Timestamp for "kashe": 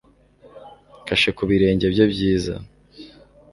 1.07-1.29